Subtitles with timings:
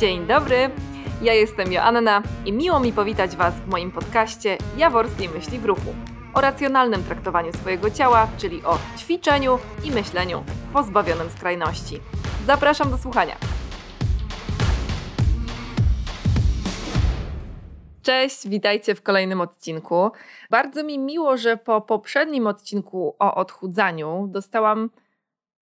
[0.00, 0.70] Dzień dobry,
[1.22, 5.94] ja jestem Joanna i miło mi powitać Was w moim podcaście Jaworskiej Myśli w Ruchu
[6.34, 12.00] o racjonalnym traktowaniu swojego ciała, czyli o ćwiczeniu i myśleniu pozbawionym skrajności.
[12.46, 13.36] Zapraszam do słuchania.
[18.02, 20.10] Cześć, witajcie w kolejnym odcinku.
[20.50, 24.90] Bardzo mi miło, że po poprzednim odcinku o odchudzaniu dostałam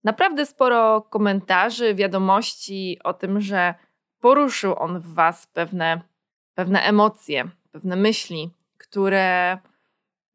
[0.05, 3.75] naprawdę sporo komentarzy, wiadomości o tym, że
[4.25, 6.01] poruszył on w Was pewne,
[6.55, 9.59] pewne emocje, pewne myśli, które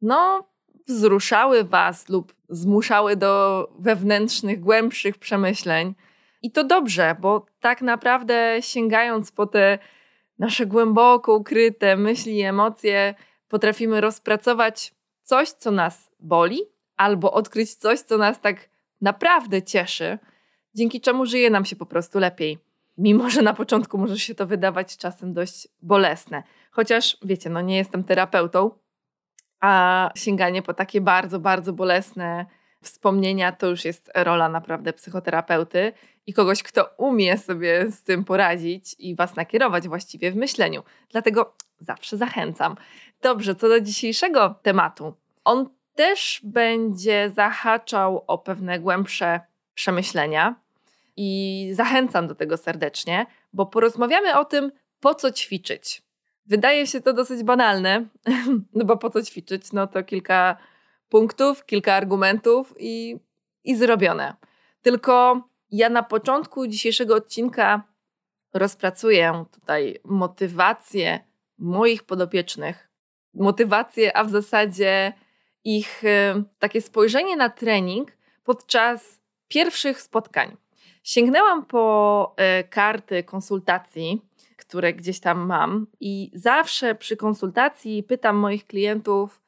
[0.01, 0.49] no,
[0.87, 5.95] wzruszały Was lub zmuszały do wewnętrznych, głębszych przemyśleń.
[6.41, 9.79] I to dobrze, bo tak naprawdę sięgając po te
[10.39, 13.13] nasze głęboko ukryte myśli i emocje,
[13.47, 16.59] potrafimy rozpracować coś, co nas boli,
[16.97, 18.69] albo odkryć coś, co nas tak
[19.01, 20.19] naprawdę cieszy,
[20.75, 22.68] dzięki czemu żyje nam się po prostu lepiej.
[22.99, 26.43] Mimo, że na początku może się to wydawać czasem dość bolesne.
[26.71, 28.71] Chociaż, wiecie, no nie jestem terapeutą,
[29.59, 32.45] a sięganie po takie bardzo, bardzo bolesne
[32.83, 35.93] wspomnienia to już jest rola naprawdę psychoterapeuty
[36.27, 40.83] i kogoś, kto umie sobie z tym poradzić i was nakierować właściwie w myśleniu.
[41.11, 42.75] Dlatego zawsze zachęcam.
[43.21, 45.13] Dobrze, co do dzisiejszego tematu.
[45.43, 49.39] On też będzie zahaczał o pewne głębsze
[49.73, 50.55] przemyślenia
[51.21, 56.01] i zachęcam do tego serdecznie, bo porozmawiamy o tym, po co ćwiczyć.
[56.45, 58.05] Wydaje się to dosyć banalne,
[58.75, 59.73] no bo po co ćwiczyć?
[59.73, 60.57] No to kilka
[61.09, 63.19] punktów, kilka argumentów i,
[63.63, 64.35] i zrobione.
[64.81, 67.83] Tylko ja na początku dzisiejszego odcinka
[68.53, 71.19] rozpracuję tutaj motywację
[71.57, 72.89] moich podopiecznych,
[73.33, 75.13] motywację, a w zasadzie
[75.63, 80.57] ich y, takie spojrzenie na trening podczas pierwszych spotkań.
[81.09, 84.21] Sięgnęłam po y, karty konsultacji,
[84.57, 89.41] które gdzieś tam mam, i zawsze przy konsultacji pytam moich klientów,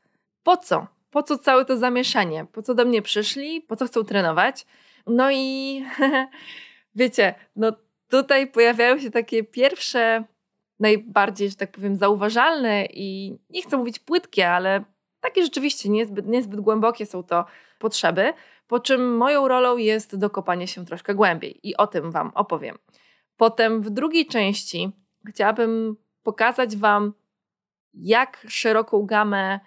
[0.44, 0.88] po co?
[1.12, 2.46] Po co całe to zamieszanie?
[2.52, 3.62] Po co do mnie przyszli?
[3.62, 4.66] Po co chcą trenować?
[5.08, 5.84] No i
[6.96, 7.72] wiecie, no
[8.10, 10.24] tutaj pojawiają się takie pierwsze,
[10.80, 14.84] najbardziej, że tak powiem, zauważalne i nie chcę mówić płytkie, ale
[15.20, 17.46] takie rzeczywiście niezbyt, niezbyt głębokie są to
[17.80, 18.34] potrzeby,
[18.72, 22.78] po czym moją rolą jest dokopanie się troszkę głębiej i o tym Wam opowiem.
[23.38, 24.92] Potem w drugiej części
[25.26, 27.14] chciałabym pokazać Wam,
[27.94, 29.60] jak szeroką gamę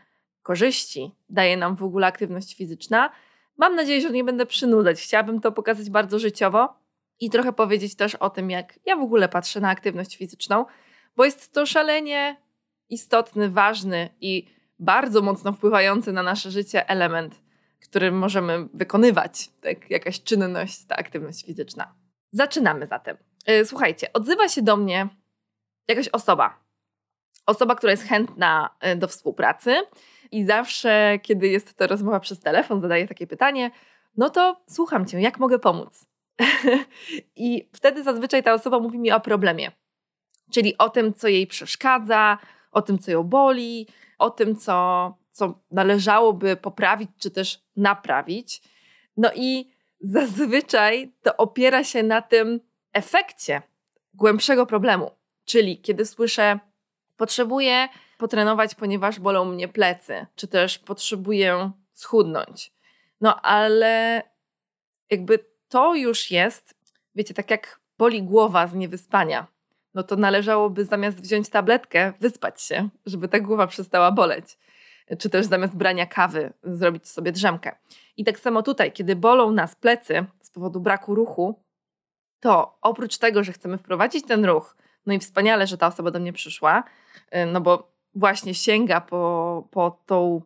[0.42, 3.10] korzyści daje nam w ogóle aktywność fizyczna.
[3.56, 5.00] Mam nadzieję, że nie będę przynudzać.
[5.00, 6.74] Chciałabym to pokazać bardzo życiowo
[7.20, 10.64] i trochę powiedzieć też o tym, jak ja w ogóle patrzę na aktywność fizyczną,
[11.16, 12.36] bo jest to szalenie
[12.88, 14.46] istotny, ważny i
[14.78, 17.43] bardzo mocno wpływający na nasze życie element,
[17.88, 21.94] który możemy wykonywać, tak, jakaś czynność, ta aktywność fizyczna.
[22.32, 23.16] Zaczynamy zatem.
[23.50, 25.08] Y, słuchajcie, odzywa się do mnie
[25.88, 26.64] jakaś osoba.
[27.46, 29.76] Osoba, która jest chętna y, do współpracy
[30.30, 33.70] i zawsze, kiedy jest to rozmowa przez telefon, zadaję takie pytanie,
[34.16, 36.06] no to słucham cię, jak mogę pomóc?
[37.36, 39.72] I wtedy zazwyczaj ta osoba mówi mi o problemie,
[40.52, 42.38] czyli o tym, co jej przeszkadza,
[42.72, 48.62] o tym, co ją boli, o tym, co, co należałoby poprawić czy też naprawić.
[49.16, 52.60] No i zazwyczaj to opiera się na tym
[52.92, 53.62] efekcie
[54.14, 55.10] głębszego problemu.
[55.44, 56.58] Czyli kiedy słyszę,
[57.16, 62.72] potrzebuję potrenować, ponieważ bolą mnie plecy, czy też potrzebuję schudnąć.
[63.20, 64.22] No ale
[65.10, 66.74] jakby to już jest,
[67.14, 69.54] wiecie, tak jak boli głowa z niewyspania
[69.94, 74.58] no to należałoby zamiast wziąć tabletkę, wyspać się, żeby ta głowa przestała boleć.
[75.18, 77.76] Czy też zamiast brania kawy zrobić sobie drzemkę.
[78.16, 81.64] I tak samo tutaj, kiedy bolą nas plecy z powodu braku ruchu,
[82.40, 84.76] to oprócz tego, że chcemy wprowadzić ten ruch,
[85.06, 86.84] no i wspaniale, że ta osoba do mnie przyszła,
[87.36, 90.42] y, no bo właśnie sięga po, po tą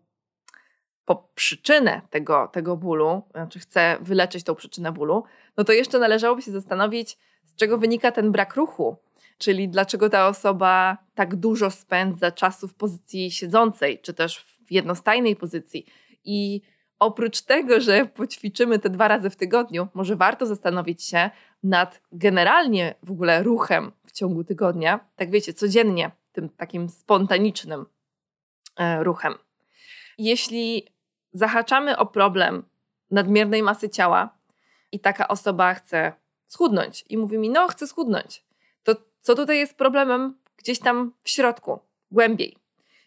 [1.05, 5.25] po przyczynę tego, tego bólu, znaczy chce wyleczyć tą przyczynę bólu,
[5.57, 8.97] no to jeszcze należałoby się zastanowić, z czego wynika ten brak ruchu,
[9.39, 15.37] czyli dlaczego ta osoba tak dużo spędza czasu w pozycji siedzącej, czy też w jednostajnej
[15.37, 15.87] pozycji.
[16.25, 16.61] I
[16.99, 21.31] oprócz tego, że poćwiczymy te dwa razy w tygodniu, może warto zastanowić się
[21.63, 27.87] nad generalnie w ogóle ruchem w ciągu tygodnia, tak wiecie, codziennie, tym takim spontanicznym
[28.77, 29.35] e, ruchem.
[30.19, 30.87] Jeśli
[31.33, 32.65] zahaczamy o problem
[33.11, 34.39] nadmiernej masy ciała
[34.93, 36.13] i taka osoba chce
[36.47, 38.45] schudnąć i mówi mi, no chcę schudnąć,
[39.21, 41.79] co tutaj jest problemem gdzieś tam w środku,
[42.11, 42.57] głębiej.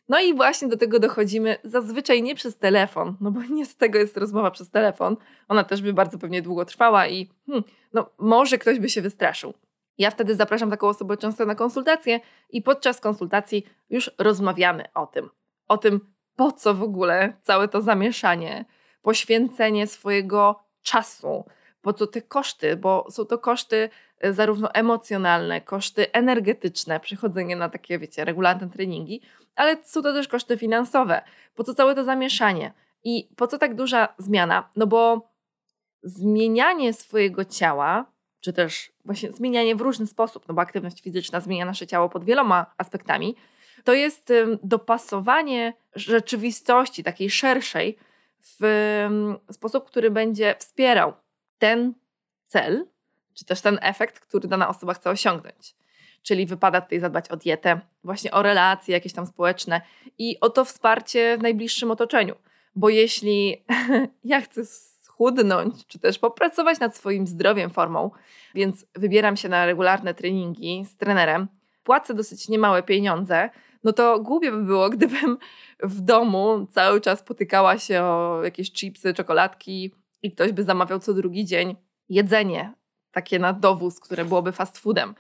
[0.10, 4.00] No i właśnie do tego dochodzimy zazwyczaj nie przez telefon, no bo nie z tego
[4.00, 5.18] jest rozmowa przez telefon.
[5.48, 7.64] Ona też by bardzo pewnie długo trwała i hmm,
[7.94, 9.54] no, może ktoś by się wystraszył.
[9.98, 12.20] Ja wtedy zapraszam taką osobę często na konsultację
[12.50, 15.30] i podczas konsultacji już rozmawiamy o tym.
[15.68, 16.00] O tym,
[16.36, 18.66] po co w ogóle całe to zamieszanie,
[19.02, 21.46] poświęcenie swojego czasu,
[21.82, 23.90] po co te koszty, bo są to koszty
[24.20, 29.22] e, zarówno emocjonalne, koszty energetyczne, przychodzenie na takie, wiecie, regularne treningi,
[29.56, 31.22] ale są to też koszty finansowe.
[31.56, 32.74] Po co całe to zamieszanie?
[33.04, 34.70] I po co tak duża zmiana?
[34.76, 35.32] No bo
[36.04, 38.06] zmienianie swojego ciała,
[38.40, 42.24] czy też właśnie zmienianie w różny sposób, no bo aktywność fizyczna zmienia nasze ciało pod
[42.24, 43.36] wieloma aspektami,
[43.84, 44.34] to jest
[44.64, 47.98] dopasowanie rzeczywistości, takiej szerszej,
[48.44, 49.08] w
[49.52, 51.14] sposób, który będzie wspierał
[51.62, 51.94] ten
[52.48, 52.88] cel,
[53.34, 55.76] czy też ten efekt, który dana osoba chce osiągnąć.
[56.24, 59.82] Czyli wypada tutaj zadbać o dietę, właśnie o relacje jakieś tam społeczne
[60.18, 62.36] i o to wsparcie w najbliższym otoczeniu.
[62.76, 63.64] Bo jeśli
[64.24, 68.12] ja chcę schudnąć, czy też popracować nad swoim zdrowiem, formą,
[68.56, 71.48] więc wybieram się na regularne treningi z trenerem,
[71.84, 73.50] płacę dosyć niemałe pieniądze,
[73.84, 75.38] no to głupie by było, gdybym
[75.84, 79.92] w domu cały czas potykała się o jakieś chipsy, czekoladki
[80.24, 81.76] i ktoś by zamawiał co drugi dzień
[82.10, 82.74] jedzenie,
[83.12, 85.16] takie na dowóz, które byłoby fast foodem.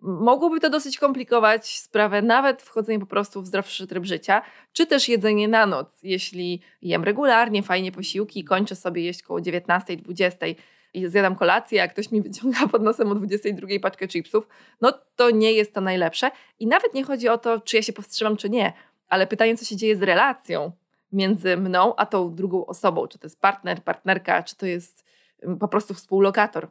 [0.00, 5.08] Mogłoby to dosyć komplikować sprawę, nawet wchodzenie po prostu w zdrowszy tryb życia, czy też
[5.08, 5.98] jedzenie na noc.
[6.02, 10.46] Jeśli jem regularnie, fajnie posiłki, kończę sobie jeść koło 19, 20
[10.94, 14.48] i zjadam kolację, a ktoś mi wyciąga pod nosem o 22 paczkę chipsów,
[14.80, 16.30] no to nie jest to najlepsze.
[16.58, 18.72] I nawet nie chodzi o to, czy ja się powstrzymam, czy nie,
[19.08, 20.72] ale pytanie, co się dzieje z relacją
[21.12, 25.04] między mną a tą drugą osobą, czy to jest partner, partnerka, czy to jest
[25.42, 26.70] mm, po prostu współlokator.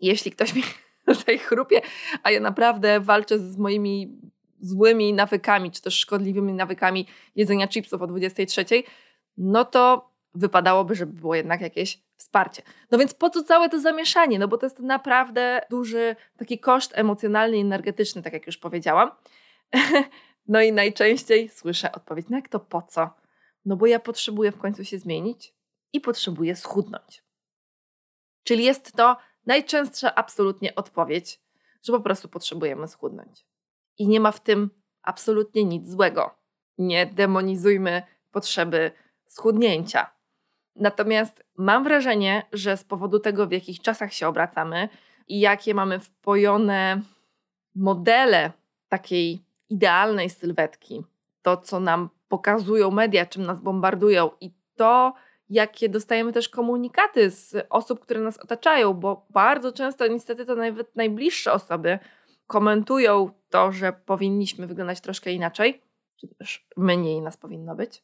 [0.00, 0.62] Jeśli ktoś mi
[1.06, 1.80] tutaj chrupie,
[2.22, 4.20] a ja naprawdę walczę z moimi
[4.60, 8.64] złymi nawykami, czy też szkodliwymi nawykami jedzenia chipsów o 23,
[9.36, 12.62] no to wypadałoby, żeby było jednak jakieś wsparcie.
[12.90, 14.38] No więc po co całe to zamieszanie?
[14.38, 19.10] No bo to jest naprawdę duży taki koszt emocjonalny i energetyczny, tak jak już powiedziałam.
[20.48, 23.10] No i najczęściej słyszę odpowiedź, no jak to po co?
[23.68, 25.54] No bo ja potrzebuję w końcu się zmienić
[25.92, 27.24] i potrzebuję schudnąć.
[28.42, 29.16] Czyli jest to
[29.46, 31.40] najczęstsza absolutnie odpowiedź,
[31.82, 33.46] że po prostu potrzebujemy schudnąć.
[33.98, 34.70] I nie ma w tym
[35.02, 36.34] absolutnie nic złego.
[36.78, 38.92] Nie demonizujmy potrzeby
[39.26, 40.10] schudnięcia.
[40.76, 44.88] Natomiast mam wrażenie, że z powodu tego, w jakich czasach się obracamy
[45.26, 47.02] i jakie mamy wpojone
[47.74, 48.52] modele
[48.88, 51.04] takiej idealnej sylwetki,
[51.42, 55.14] to co nam pokazują media, czym nas bombardują i to,
[55.50, 60.96] jakie dostajemy też komunikaty z osób, które nas otaczają, bo bardzo często niestety to nawet
[60.96, 61.98] najbliższe osoby
[62.46, 65.82] komentują to, że powinniśmy wyglądać troszkę inaczej,
[66.16, 68.02] czy też mniej nas powinno być,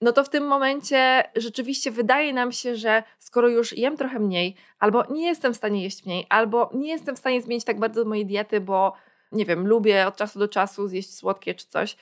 [0.00, 4.56] no to w tym momencie rzeczywiście wydaje nam się, że skoro już jem trochę mniej,
[4.78, 8.04] albo nie jestem w stanie jeść mniej, albo nie jestem w stanie zmienić tak bardzo
[8.04, 8.92] mojej diety, bo
[9.32, 11.96] nie wiem, lubię od czasu do czasu zjeść słodkie czy coś,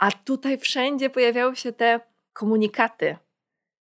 [0.00, 2.00] a tutaj wszędzie pojawiały się te
[2.32, 3.16] komunikaty.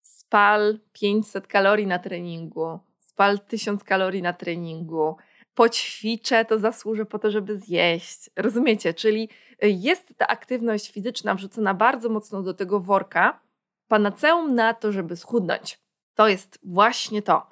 [0.02, 5.16] Spal 500 kalorii na treningu, spal 1000 kalorii na treningu,
[5.54, 8.30] poćwiczę, to zasłużę po to, żeby zjeść.
[8.36, 8.94] Rozumiecie?
[8.94, 9.28] Czyli
[9.64, 13.40] y, jest ta aktywność fizyczna wrzucona bardzo mocno do tego worka,
[13.88, 15.80] panaceum na to, żeby schudnąć.
[16.14, 17.46] To jest właśnie to.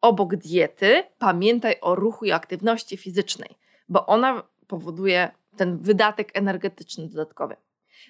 [0.00, 3.50] Obok diety pamiętaj o ruchu i aktywności fizycznej,
[3.88, 7.56] bo ona powoduje ten wydatek energetyczny dodatkowy.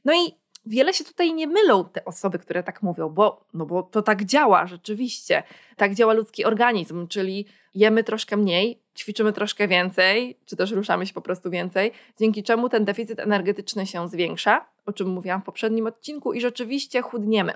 [0.05, 0.35] No i
[0.67, 4.25] wiele się tutaj nie mylą te osoby, które tak mówią, bo, no bo to tak
[4.25, 5.43] działa rzeczywiście.
[5.77, 11.15] Tak działa ludzki organizm, czyli jemy troszkę mniej, ćwiczymy troszkę więcej, czy też ruszamy się
[11.15, 15.87] po prostu więcej, dzięki czemu ten deficyt energetyczny się zwiększa, o czym mówiłam w poprzednim
[15.87, 17.53] odcinku, i rzeczywiście chudniemy.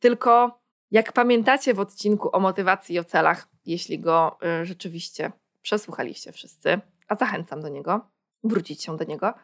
[0.00, 6.32] Tylko jak pamiętacie w odcinku o motywacji i o celach, jeśli go y, rzeczywiście przesłuchaliście
[6.32, 8.00] wszyscy, a zachęcam do niego,
[8.44, 9.34] wrócić się do niego,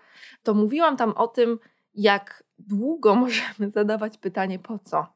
[0.42, 1.58] to mówiłam tam o tym,
[1.94, 5.06] jak długo możemy zadawać pytanie po co.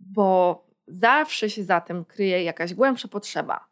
[0.00, 3.68] Bo zawsze się za tym kryje jakaś głębsza potrzeba.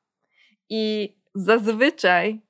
[0.69, 2.41] I zazwyczaj,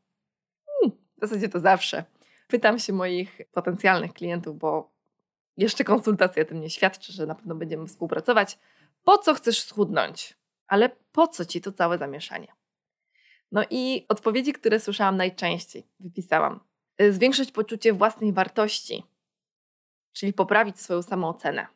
[0.67, 2.05] hmm, w zasadzie to zawsze,
[2.47, 4.91] pytam się moich potencjalnych klientów, bo
[5.57, 8.59] jeszcze konsultacja tym nie świadczy, że na pewno będziemy współpracować.
[9.05, 10.37] Po co chcesz schudnąć?
[10.67, 12.53] Ale po co ci to całe zamieszanie?
[13.53, 16.61] No i odpowiedzi, które słyszałam najczęściej, wypisałam.
[17.11, 19.05] Zwiększyć poczucie własnej wartości,
[20.17, 21.67] czyli poprawić swoją samoocenę.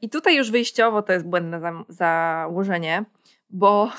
[0.00, 3.04] I tutaj już wyjściowo to jest błędne za założenie,
[3.50, 3.90] bo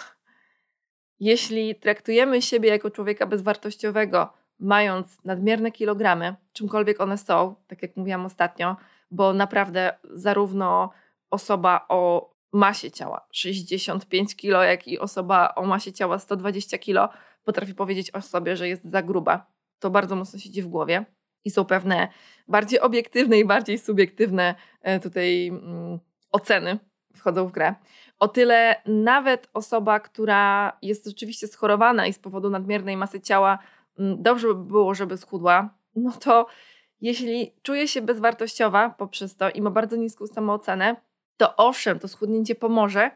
[1.19, 8.25] jeśli traktujemy siebie jako człowieka bezwartościowego, mając nadmierne kilogramy, czymkolwiek one są, tak jak mówiłam
[8.25, 8.75] ostatnio,
[9.11, 10.89] bo naprawdę zarówno
[11.29, 17.75] osoba o masie ciała 65 kg, jak i osoba o masie ciała 120 kg potrafi
[17.75, 19.45] powiedzieć o sobie, że jest za gruba.
[19.79, 21.05] To bardzo mocno siedzi w głowie
[21.45, 22.07] i są pewne
[22.47, 25.99] bardziej obiektywne i bardziej subiektywne e, tutaj mm,
[26.31, 26.79] oceny
[27.15, 27.75] wchodzą w grę.
[28.19, 33.59] O tyle nawet osoba, która jest rzeczywiście schorowana i z powodu nadmiernej masy ciała
[33.99, 36.47] mm, dobrze by było, żeby schudła, no to
[37.01, 40.95] jeśli czuje się bezwartościowa poprzez to i ma bardzo niską samoocenę,
[41.37, 43.11] to owszem, to schudnięcie pomoże,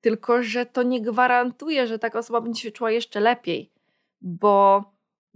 [0.00, 3.72] tylko że to nie gwarantuje, że taka osoba będzie się czuła jeszcze lepiej,
[4.20, 4.84] bo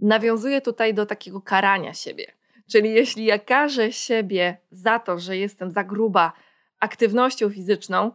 [0.01, 2.31] nawiązuje tutaj do takiego karania siebie.
[2.71, 6.33] Czyli jeśli ja karzę siebie za to, że jestem za gruba
[6.79, 8.11] aktywnością fizyczną,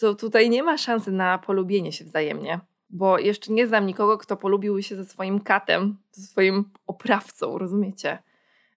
[0.00, 4.36] to tutaj nie ma szansy na polubienie się wzajemnie, bo jeszcze nie znam nikogo, kto
[4.36, 8.18] polubił się ze swoim katem, ze swoim oprawcą, rozumiecie?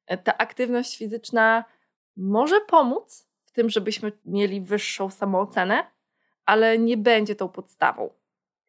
[0.06, 1.66] E, ta aktywność fizyczna
[2.18, 5.92] może pomóc w tym, żebyśmy mieli wyższą samoocenę,
[6.46, 8.10] ale nie będzie tą podstawą.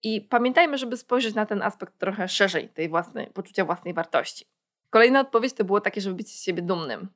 [0.03, 4.45] I pamiętajmy, żeby spojrzeć na ten aspekt trochę szerzej, tej własnej, poczucia własnej wartości.
[4.91, 7.09] Kolejna odpowiedź to było takie, żeby być z siebie dumnym.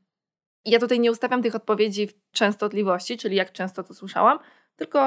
[0.65, 4.39] I ja tutaj nie ustawiam tych odpowiedzi w częstotliwości, czyli jak często to słyszałam,
[4.77, 4.99] tylko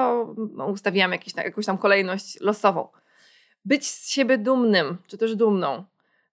[0.53, 2.87] no, ustawiłam jakieś, jakąś tam kolejność losową.
[3.65, 5.85] Być z siebie dumnym, czy też dumną,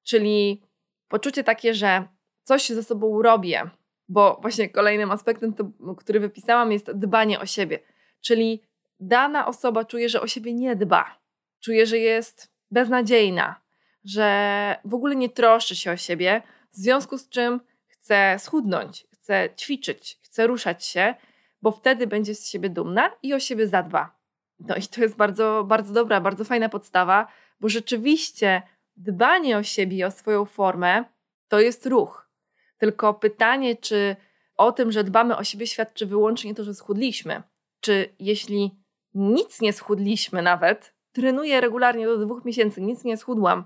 [0.03, 0.63] czyli
[1.09, 2.09] poczucie takie, że
[2.43, 3.71] coś ze sobą robię,
[4.09, 5.55] bo właśnie kolejnym aspektem,
[5.97, 7.79] który wypisałam, jest dbanie o siebie.
[8.21, 8.63] Czyli
[9.01, 11.24] dana osoba czuje, że o siebie nie dba,
[11.65, 13.61] czuje, że jest beznadziejna,
[14.05, 16.43] że w ogóle nie troszczy się o siebie,
[16.73, 21.15] w związku z czym chce schudnąć, chce ćwiczyć, chce ruszać się,
[21.63, 24.17] bo wtedy będzie z siebie dumna i o siebie zadba.
[24.61, 27.27] No i to jest bardzo, bardzo dobra, bardzo fajna podstawa,
[27.61, 28.63] bo rzeczywiście
[28.97, 31.05] dbanie o siebie i o swoją formę
[31.49, 32.31] to jest ruch.
[32.79, 34.17] Tylko pytanie, czy
[34.57, 37.43] o tym, że dbamy o siebie, świadczy wyłącznie to, że schudliśmy.
[37.81, 38.71] Czy jeśli
[39.15, 43.65] nic nie schudliśmy nawet, trenuję regularnie do dwóch miesięcy, nic nie schudłam,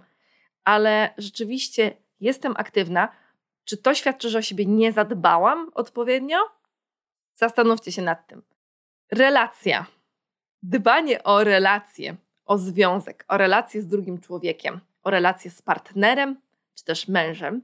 [0.64, 3.08] ale rzeczywiście jestem aktywna,
[3.64, 6.38] czy to świadczy, że o siebie nie zadbałam odpowiednio?
[7.34, 8.42] Zastanówcie się nad tym.
[9.12, 9.86] Relacja.
[10.62, 16.40] Dbanie o relację, o związek, o relację z drugim człowiekiem, o relację z partnerem
[16.74, 17.62] czy też mężem.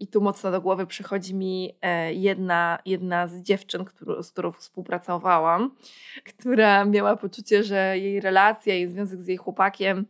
[0.00, 3.84] I tu mocno do głowy przychodzi mi e, jedna, jedna z dziewczyn,
[4.22, 5.74] z którą współpracowałam,
[6.38, 10.06] która miała poczucie, że jej relacja, jej związek z jej chłopakiem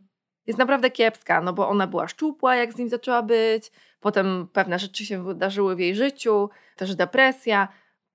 [0.47, 4.79] jest naprawdę kiepska, no bo ona była szczupła, jak z nim zaczęła być, potem pewne
[4.79, 7.67] rzeczy się wydarzyły w jej życiu, też depresja,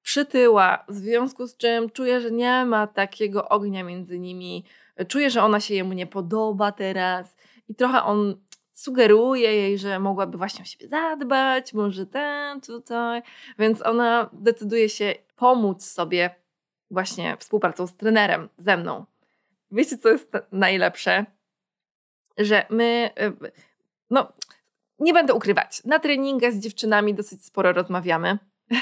[0.03, 4.65] przytyła, w związku z czym czuje, że nie ma takiego ognia między nimi,
[5.09, 7.37] czuje, że ona się jemu nie podoba teraz
[7.69, 8.41] i trochę on
[8.81, 13.23] sugeruje jej, że mogłaby właśnie o siebie zadbać, może ten, tutaj,
[13.59, 16.35] więc ona decyduje się pomóc sobie
[16.91, 19.05] właśnie współpracą z trenerem, ze mną.
[19.71, 21.27] Wiecie, co jest najlepsze?
[22.39, 23.53] Że my, y,
[24.11, 24.33] no,
[24.99, 28.39] nie będę ukrywać, na treningach z dziewczynami dosyć sporo rozmawiamy.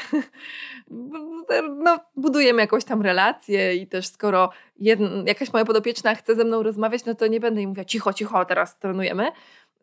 [1.84, 6.62] no, budujemy jakąś tam relację i też skoro jedna, jakaś moja podopieczna chce ze mną
[6.62, 9.32] rozmawiać, no to nie będę jej mówiła cicho, cicho, teraz trenujemy.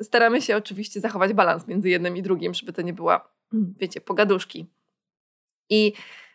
[0.02, 4.66] Staramy się oczywiście zachować balans między jednym i drugim, żeby to nie była, wiecie, pogaduszki.
[5.70, 5.94] I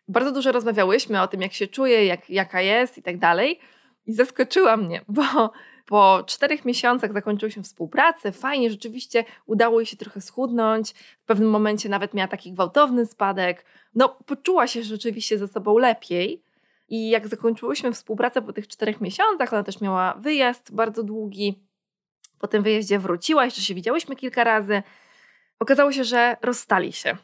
[0.08, 3.58] bardzo dużo rozmawiałyśmy o tym, jak się czuję, jak, jaka jest i tak dalej.
[4.06, 5.52] I zaskoczyła mnie, bo
[5.86, 11.88] po czterech miesiącach zakończyłyśmy współpracę, fajnie, rzeczywiście udało jej się trochę schudnąć, w pewnym momencie
[11.88, 13.64] nawet miała taki gwałtowny spadek.
[13.94, 16.42] No, poczuła się rzeczywiście ze sobą lepiej.
[16.88, 21.69] I jak zakończyłyśmy współpracę po tych czterech miesiącach, ona też miała wyjazd bardzo długi.
[22.40, 24.82] Po tym wyjeździe wróciła, jeszcze się widziałyśmy kilka razy.
[25.58, 27.16] Okazało się, że rozstali się.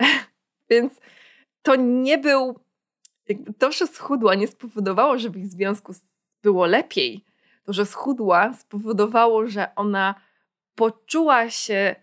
[0.70, 0.92] Więc
[1.62, 2.60] to nie był.
[3.58, 5.92] To, że schudła, nie spowodowało, że w ich związku
[6.42, 7.24] było lepiej.
[7.64, 10.14] To, że schudła, spowodowało, że ona
[10.74, 11.96] poczuła się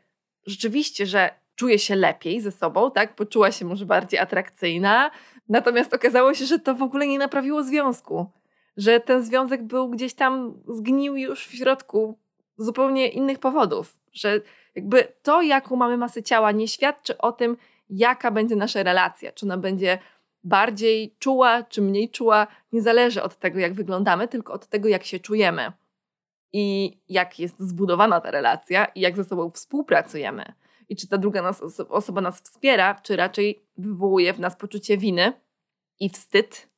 [0.46, 3.16] rzeczywiście, że czuje się lepiej ze sobą, tak?
[3.16, 5.12] Poczuła się może bardziej atrakcyjna.
[5.50, 8.32] Natomiast okazało się, że to w ogóle nie naprawiło związku.
[8.78, 12.18] Że ten związek był gdzieś tam, zgnił już w środku
[12.58, 14.00] z zupełnie innych powodów.
[14.12, 14.42] Że
[14.76, 17.58] jakby to, jaką mamy masę ciała, nie świadczy o tym,
[17.90, 19.32] jaka będzie nasza relacja.
[19.32, 20.00] Czy ona będzie
[20.44, 25.04] bardziej czuła czy mniej czuła, nie zależy od tego, jak wyglądamy, tylko od tego, jak
[25.04, 25.72] się czujemy
[26.54, 30.54] i jak jest zbudowana ta relacja i jak ze sobą współpracujemy.
[30.90, 35.34] I czy ta druga nas, osoba nas wspiera, czy raczej wywołuje w nas poczucie winy
[36.00, 36.70] i wstyd,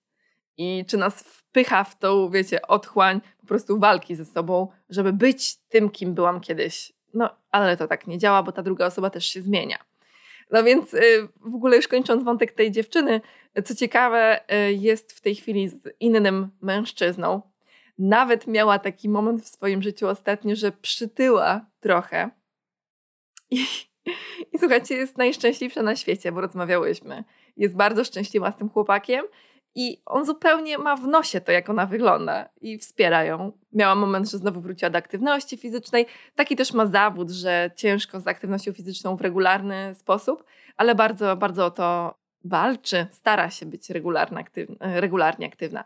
[0.57, 5.57] i czy nas wpycha w tą, wiecie, otchłań po prostu walki ze sobą, żeby być
[5.57, 6.93] tym, kim byłam kiedyś.
[7.13, 9.77] No, ale to tak nie działa, bo ta druga osoba też się zmienia.
[10.51, 13.21] No więc y, w ogóle już kończąc wątek tej dziewczyny,
[13.65, 17.41] co ciekawe, y, jest w tej chwili z innym mężczyzną.
[17.97, 22.29] Nawet miała taki moment w swoim życiu ostatnio, że przytyła trochę.
[23.51, 23.65] I,
[24.53, 27.23] i słuchajcie, jest najszczęśliwsza na świecie, bo rozmawiałyśmy.
[27.57, 29.25] Jest bardzo szczęśliwa z tym chłopakiem
[29.75, 33.51] i on zupełnie ma w nosie to, jak ona wygląda i wspiera ją.
[33.73, 36.05] Miała moment, że znowu wróciła do aktywności fizycznej.
[36.35, 40.43] Taki też ma zawód, że ciężko z aktywnością fizyczną w regularny sposób,
[40.77, 44.99] ale bardzo, bardzo o to walczy, stara się być regularnie aktywna.
[44.99, 45.83] Regularnie aktywna.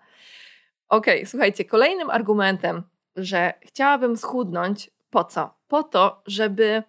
[0.89, 2.83] Okej, okay, słuchajcie, kolejnym argumentem,
[3.15, 5.53] że chciałabym schudnąć, po co?
[5.67, 6.83] Po to, żeby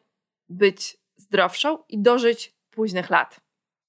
[0.49, 3.41] być zdrowszą i dożyć późnych lat.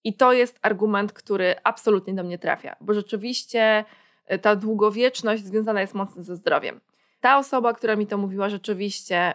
[0.03, 3.85] I to jest argument, który absolutnie do mnie trafia, bo rzeczywiście
[4.25, 6.79] e, ta długowieczność związana jest mocno ze zdrowiem.
[7.19, 9.33] Ta osoba, która mi to mówiła, rzeczywiście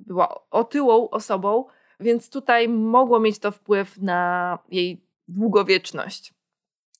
[0.00, 1.64] była otyłą osobą,
[2.00, 6.34] więc tutaj mogło mieć to wpływ na jej długowieczność.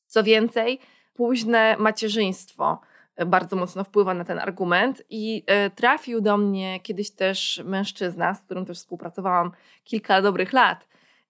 [0.07, 0.81] Co więcej,
[1.15, 2.81] późne macierzyństwo
[3.17, 8.35] e, bardzo mocno wpływa na ten argument i e, trafił do mnie kiedyś też mężczyzna,
[8.35, 9.53] z którym też współpracowałam
[9.85, 10.89] kilka dobrych lat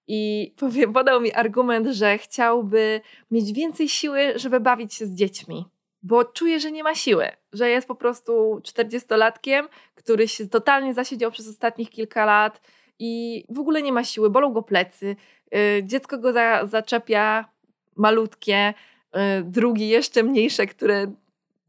[0.08, 3.00] i powie, podał mi argument, że chciałby
[3.30, 5.64] mieć więcej siły, żeby bawić się z dziećmi,
[6.02, 11.30] bo czuje, że nie ma siły, że jest po prostu czterdziestolatkiem, który się totalnie zasiedział
[11.30, 12.60] przez ostatnich kilka lat
[12.98, 15.16] i w ogóle nie ma siły, bolą go plecy,
[15.52, 17.48] yy, dziecko go za, zaczepia
[17.96, 18.74] malutkie,
[19.14, 21.12] yy, drugi jeszcze mniejsze, które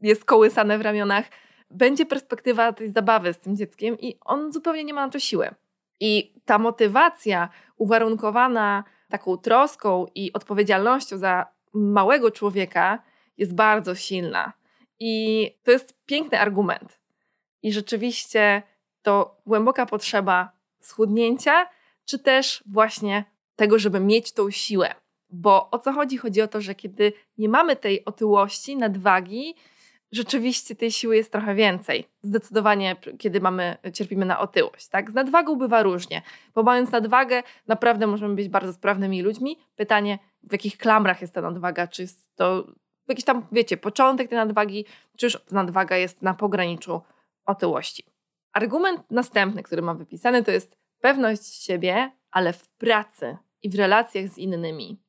[0.00, 1.24] jest kołysane w ramionach.
[1.70, 5.50] Będzie perspektywa tej zabawy z tym dzieckiem i on zupełnie nie ma na to siły.
[6.00, 7.48] I ta motywacja
[7.80, 13.02] uwarunkowana taką troską i odpowiedzialnością za małego człowieka
[13.38, 14.52] jest bardzo silna.
[14.98, 16.98] I to jest piękny argument.
[17.62, 18.62] I rzeczywiście
[19.02, 21.68] to głęboka potrzeba schudnięcia,
[22.04, 23.24] czy też właśnie
[23.56, 24.94] tego, żeby mieć tą siłę.
[25.30, 26.16] Bo o co chodzi?
[26.16, 29.54] Chodzi o to, że kiedy nie mamy tej otyłości, nadwagi,
[30.12, 32.08] rzeczywiście tej siły jest trochę więcej.
[32.22, 34.88] Zdecydowanie, kiedy mamy, cierpimy na otyłość.
[34.88, 35.10] Tak?
[35.10, 36.22] Z nadwagą bywa różnie,
[36.54, 39.58] bo mając nadwagę, naprawdę możemy być bardzo sprawnymi ludźmi.
[39.76, 41.86] Pytanie, w jakich klamrach jest ta nadwaga?
[41.86, 42.66] Czy jest to
[43.08, 44.84] jakiś tam, wiecie, początek tej nadwagi,
[45.16, 47.00] czy już nadwaga jest na pograniczu
[47.44, 48.04] otyłości?
[48.52, 54.28] Argument następny, który mam wypisany, to jest pewność siebie, ale w pracy i w relacjach
[54.28, 55.02] z innymi,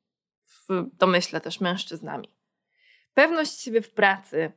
[0.46, 2.30] w domyśle też mężczyznami.
[3.14, 4.52] Pewność siebie w pracy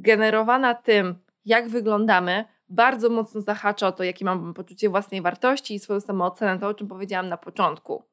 [0.00, 5.78] generowana tym, jak wyglądamy, bardzo mocno zahacza o to, jakie mam poczucie własnej wartości i
[5.78, 8.04] swoją samoocenę, to o czym powiedziałam na początku.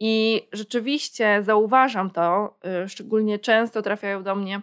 [0.00, 4.62] I rzeczywiście zauważam to, y, szczególnie często trafiają do mnie,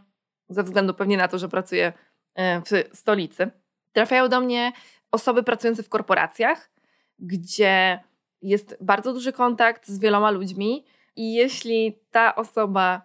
[0.49, 1.93] ze względu pewnie na to, że pracuję
[2.39, 3.51] y, w stolicy,
[3.93, 4.71] trafiają do mnie
[5.11, 6.71] osoby pracujące w korporacjach,
[7.19, 7.99] gdzie
[8.41, 13.01] jest bardzo duży kontakt z wieloma ludźmi, i jeśli ta osoba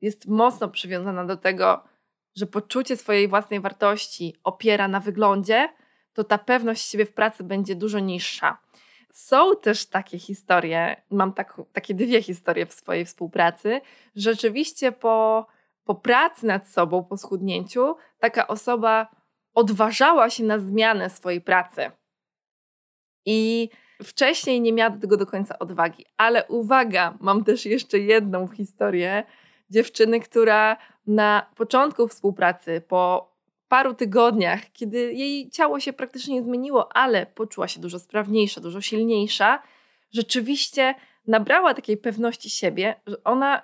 [0.00, 1.84] jest mocno przywiązana do tego,
[2.34, 5.68] że poczucie swojej własnej wartości opiera na wyglądzie,
[6.12, 8.58] to ta pewność siebie w pracy będzie dużo niższa.
[9.12, 13.80] Są też takie historie, mam tak, takie dwie historie w swojej współpracy.
[14.16, 15.46] Rzeczywiście po,
[15.84, 19.08] po pracy nad sobą, po schudnięciu, taka osoba
[19.54, 21.90] odważała się na zmianę swojej pracy.
[23.26, 23.68] I
[24.02, 26.06] wcześniej nie miała do tego do końca odwagi.
[26.16, 29.24] Ale uwaga, mam też jeszcze jedną historię
[29.70, 33.30] dziewczyny, która na początku współpracy, po
[33.68, 38.80] paru tygodniach, kiedy jej ciało się praktycznie nie zmieniło, ale poczuła się dużo sprawniejsza, dużo
[38.80, 39.62] silniejsza,
[40.12, 40.94] rzeczywiście
[41.26, 43.62] nabrała takiej pewności siebie, że ona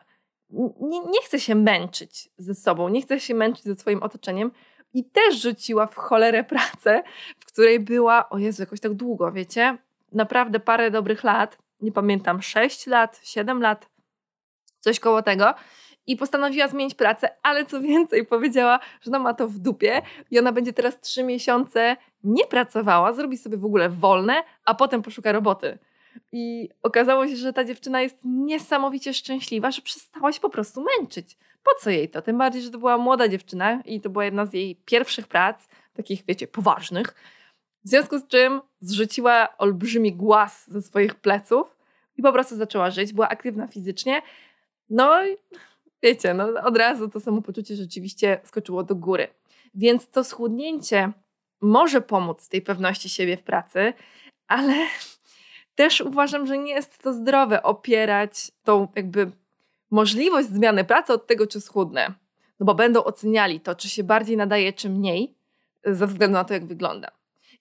[0.80, 4.50] nie, nie chce się męczyć ze sobą, nie chce się męczyć ze swoim otoczeniem
[4.94, 7.02] i też rzuciła w cholerę pracę,
[7.38, 9.78] w której była, o Jezu, jakoś tak długo, wiecie,
[10.12, 13.88] naprawdę parę dobrych lat, nie pamiętam, 6 lat, 7 lat,
[14.80, 15.54] coś koło tego
[16.06, 20.38] i postanowiła zmienić pracę, ale co więcej, powiedziała, że ona ma to w dupie i
[20.38, 25.32] ona będzie teraz trzy miesiące nie pracowała, zrobi sobie w ogóle wolne, a potem poszuka
[25.32, 25.78] roboty.
[26.32, 31.36] I okazało się, że ta dziewczyna jest niesamowicie szczęśliwa, że przestała się po prostu męczyć.
[31.62, 32.22] Po co jej to?
[32.22, 35.68] Tym bardziej, że to była młoda dziewczyna i to była jedna z jej pierwszych prac,
[35.94, 37.14] takich, wiecie, poważnych.
[37.84, 41.76] W związku z czym zrzuciła olbrzymi głaz ze swoich pleców
[42.16, 44.22] i po prostu zaczęła żyć, była aktywna fizycznie.
[44.90, 45.36] No i
[46.02, 49.28] wiecie, no od razu to samopoczucie rzeczywiście skoczyło do góry.
[49.74, 51.12] Więc to schudnięcie
[51.60, 53.92] może pomóc tej pewności siebie w pracy,
[54.48, 54.74] ale
[55.74, 59.30] też uważam, że nie jest to zdrowe opierać tą jakby
[59.90, 62.14] możliwość zmiany pracy od tego, czy schudnę.
[62.60, 65.34] No bo będą oceniali to, czy się bardziej nadaje, czy mniej,
[65.84, 67.08] ze względu na to, jak wygląda.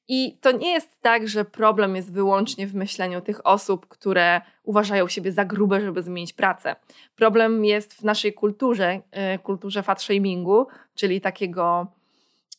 [0.07, 5.07] I to nie jest tak, że problem jest wyłącznie w myśleniu tych osób, które uważają
[5.07, 6.75] siebie za grube, żeby zmienić pracę.
[7.15, 11.87] Problem jest w naszej kulturze, e, kulturze fat shamingu, czyli takiego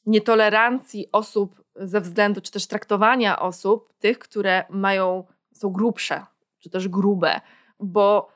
[0.07, 6.27] nietolerancji osób ze względu, czy też traktowania osób, tych, które mają, są grubsze,
[6.59, 7.41] czy też grube,
[7.81, 8.36] bo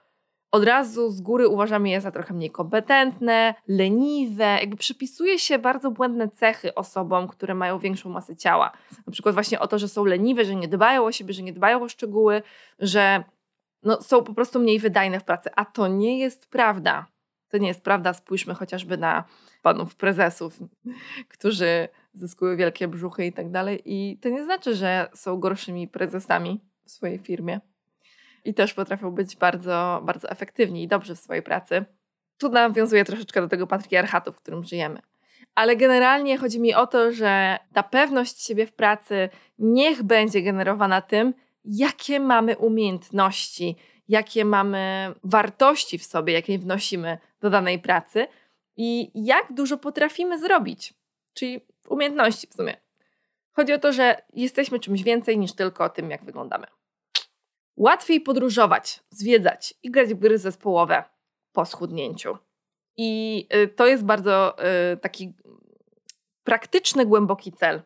[0.50, 5.90] od razu z góry uważamy je za trochę mniej kompetentne, leniwe, jakby przypisuje się bardzo
[5.90, 8.72] błędne cechy osobom, które mają większą masę ciała.
[9.06, 11.52] Na przykład właśnie o to, że są leniwe, że nie dbają o siebie, że nie
[11.52, 12.42] dbają o szczegóły,
[12.78, 13.24] że
[13.82, 17.06] no, są po prostu mniej wydajne w pracy, a to nie jest prawda.
[17.48, 18.12] To nie jest prawda.
[18.12, 19.24] Spójrzmy chociażby na
[19.62, 20.58] panów prezesów,
[21.34, 23.82] którzy zyskują wielkie brzuchy i tak dalej.
[23.84, 27.60] I to nie znaczy, że są gorszymi prezesami w swojej firmie.
[28.44, 31.84] I też potrafią być bardzo, bardzo efektywni i dobrzy w swojej pracy.
[32.38, 35.00] Tu nawiązuję troszeczkę do tego patriarchatu, w którym żyjemy.
[35.54, 41.00] Ale generalnie chodzi mi o to, że ta pewność siebie w pracy niech będzie generowana
[41.00, 43.76] tym, jakie mamy umiejętności,
[44.08, 48.26] jakie mamy wartości w sobie, jakie wnosimy do danej pracy
[48.76, 50.94] i jak dużo potrafimy zrobić.
[51.34, 52.76] Czyli umiejętności w sumie.
[53.52, 56.66] Chodzi o to, że jesteśmy czymś więcej niż tylko tym, jak wyglądamy.
[57.80, 61.04] Łatwiej podróżować, zwiedzać i grać w gry zespołowe
[61.52, 62.38] po schudnięciu.
[62.96, 64.56] I y, to jest bardzo
[64.92, 65.32] y, taki
[66.44, 67.82] praktyczny, głęboki cel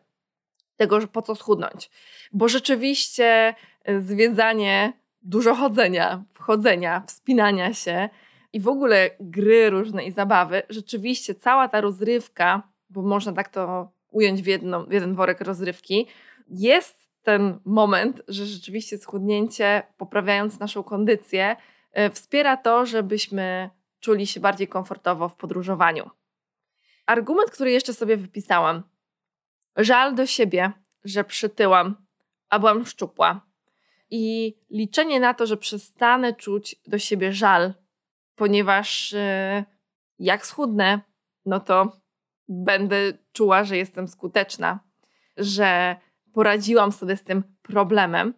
[0.75, 1.89] tego, po co schudnąć.
[2.31, 3.55] Bo rzeczywiście
[3.89, 8.09] y, zwiedzanie, dużo chodzenia, wchodzenia, wspinania się
[8.53, 13.91] i w ogóle gry różne i zabawy, rzeczywiście cała ta rozrywka, bo można tak to
[14.11, 16.07] ująć w, jedno, w jeden worek rozrywki,
[16.49, 21.55] jest ten moment, że rzeczywiście schudnięcie, poprawiając naszą kondycję,
[21.99, 26.09] y, wspiera to, żebyśmy czuli się bardziej komfortowo w podróżowaniu.
[27.05, 28.83] Argument, który jeszcze sobie wypisałam.
[29.77, 30.71] Żal do siebie,
[31.03, 31.95] że przytyłam,
[32.49, 33.41] a byłam szczupła.
[34.09, 37.73] I liczenie na to, że przestanę czuć do siebie żal,
[38.35, 39.65] ponieważ yy,
[40.19, 41.01] jak schudnę,
[41.45, 41.97] no to
[42.47, 42.97] będę
[43.33, 44.79] czuła, że jestem skuteczna,
[45.37, 45.95] że
[46.35, 48.33] poradziłam sobie z tym problemem.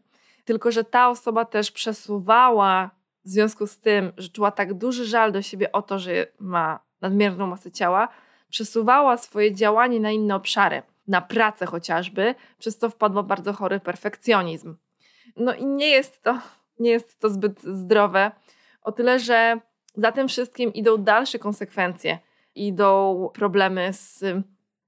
[0.45, 2.91] Tylko, że ta osoba też przesuwała
[3.25, 6.79] w związku z tym, że czuła tak duży żal do siebie o to, że ma
[7.01, 8.07] nadmierną masę ciała,
[8.49, 14.75] przesuwała swoje działanie na inne obszary, na pracę chociażby, przez co wpadła bardzo chory perfekcjonizm.
[15.35, 16.39] No i nie jest to,
[16.79, 18.31] nie jest to zbyt zdrowe,
[18.81, 19.59] o tyle, że
[19.95, 22.19] za tym wszystkim idą dalsze konsekwencje.
[22.55, 24.23] Idą problemy z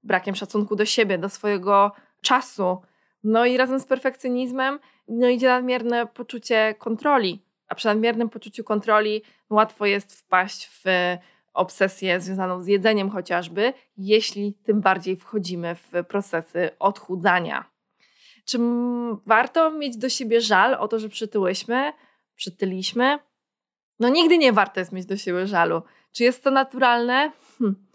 [0.02, 2.78] brakiem szacunku do siebie, do swojego czasu.
[3.24, 4.78] No i razem z perfekcjonizmem
[5.08, 7.42] no idzie nadmierne poczucie kontroli.
[7.68, 10.84] A przy nadmiernym poczuciu kontroli łatwo jest wpaść w
[11.54, 17.64] obsesję związaną z jedzeniem chociażby, jeśli tym bardziej wchodzimy w procesy odchudzania.
[18.44, 18.58] Czy
[19.26, 21.92] warto mieć do siebie żal o to, że przytyłyśmy,
[22.36, 23.18] przytyliśmy?
[24.00, 25.82] No nigdy nie warto jest mieć do siebie żalu.
[26.12, 27.32] Czy jest to naturalne?
[27.58, 27.89] Hm.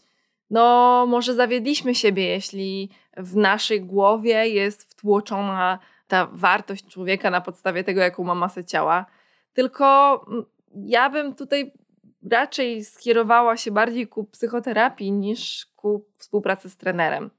[0.49, 7.84] No może zawiedliśmy siebie, jeśli w naszej głowie jest wtłoczona ta wartość człowieka na podstawie
[7.84, 9.05] tego, jaką ma masę ciała.
[9.53, 9.86] Tylko
[10.27, 11.71] mm, ja bym tutaj
[12.31, 17.31] raczej skierowała się bardziej ku psychoterapii niż ku współpracy z trenerem.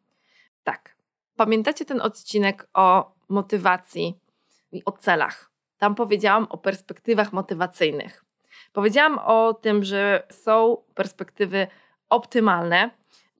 [0.64, 0.96] Tak.
[1.36, 4.20] Pamiętacie ten odcinek o motywacji
[4.72, 5.50] i o celach?
[5.78, 8.24] Tam powiedziałam o perspektywach motywacyjnych.
[8.72, 11.66] Powiedziałam o tym, że są perspektywy
[12.08, 12.90] optymalne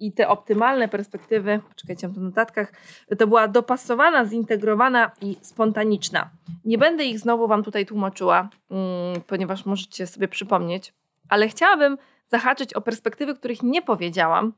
[0.00, 2.72] i te optymalne perspektywy, czekajcie, w notatkach,
[3.18, 6.31] to była dopasowana, zintegrowana i spontaniczna.
[6.64, 10.94] Nie będę ich znowu Wam tutaj tłumaczyła, mm, ponieważ możecie sobie przypomnieć,
[11.29, 11.98] ale chciałabym
[12.29, 14.52] zahaczyć o perspektywy, których nie powiedziałam,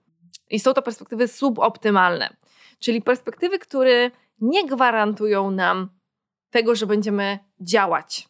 [0.51, 2.37] i są to perspektywy suboptymalne,
[2.79, 5.89] czyli perspektywy, które nie gwarantują nam
[6.51, 8.29] tego, że będziemy działać.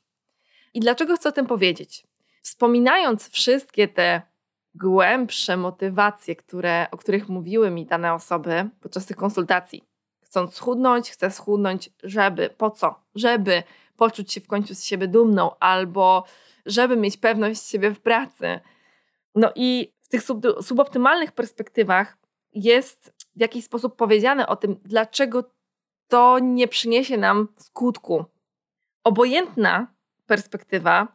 [0.74, 2.06] I dlaczego chcę o tym powiedzieć?
[2.42, 4.22] Wspominając wszystkie te
[4.78, 9.84] głębsze motywacje, które, o których mówiły mi dane osoby podczas tych konsultacji.
[10.20, 13.00] Chcąc schudnąć, chcę schudnąć, żeby, po co?
[13.14, 13.62] Żeby
[13.96, 16.24] poczuć się w końcu z siebie dumną albo
[16.66, 18.60] żeby mieć pewność siebie w pracy.
[19.34, 22.18] No i w tych sub, suboptymalnych perspektywach
[22.52, 25.44] jest w jakiś sposób powiedziane o tym, dlaczego
[26.08, 28.24] to nie przyniesie nam skutku.
[29.04, 29.86] Obojętna
[30.26, 31.08] perspektywa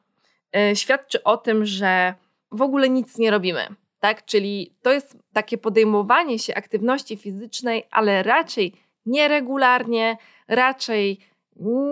[0.71, 2.13] y, świadczy o tym, że
[2.53, 3.67] w ogóle nic nie robimy.
[3.99, 4.25] Tak?
[4.25, 8.73] Czyli to jest takie podejmowanie się aktywności fizycznej, ale raczej
[9.05, 11.19] nieregularnie, raczej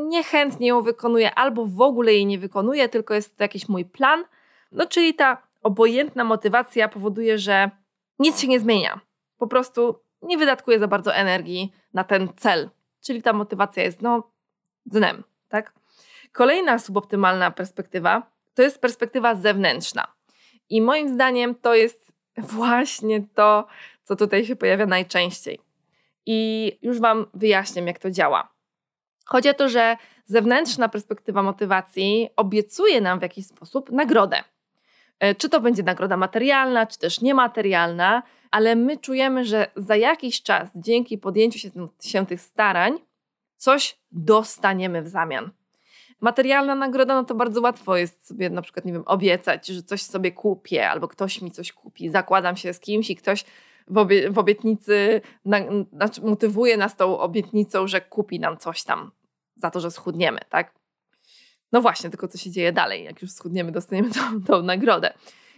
[0.07, 4.23] niechętnie ją wykonuję albo w ogóle jej nie wykonuję, tylko jest to jakiś mój plan.
[4.71, 7.71] No, czyli ta obojętna motywacja powoduje, że
[8.19, 8.99] nic się nie zmienia.
[9.37, 12.69] Po prostu nie wydatkuję za bardzo energii na ten cel.
[13.01, 14.31] Czyli ta motywacja jest no
[14.85, 15.73] dnem, tak?
[16.31, 20.07] Kolejna suboptymalna perspektywa to jest perspektywa zewnętrzna.
[20.71, 23.67] I moim zdaniem to jest właśnie to,
[24.03, 25.59] co tutaj się pojawia najczęściej.
[26.25, 28.53] I już Wam wyjaśniam, jak to działa.
[29.25, 34.43] Chodzi o to, że zewnętrzna perspektywa motywacji obiecuje nam w jakiś sposób nagrodę.
[35.19, 40.43] E, czy to będzie nagroda materialna, czy też niematerialna, ale my czujemy, że za jakiś
[40.43, 41.69] czas, dzięki podjęciu się,
[42.03, 42.93] się tych starań,
[43.57, 45.51] coś dostaniemy w zamian.
[46.21, 50.01] Materialna nagroda, no to bardzo łatwo jest sobie na przykład, nie wiem, obiecać, że coś
[50.01, 52.09] sobie kupię, albo ktoś mi coś kupi.
[52.09, 53.45] Zakładam się z kimś i ktoś
[53.87, 55.57] w, obie, w obietnicy, na,
[55.93, 59.11] znaczy motywuje nas tą obietnicą, że kupi nam coś tam
[59.55, 60.73] za to, że schudniemy, tak?
[61.71, 63.03] No właśnie, tylko co się dzieje dalej?
[63.03, 65.13] Jak już schudniemy, dostaniemy tą, tą nagrodę.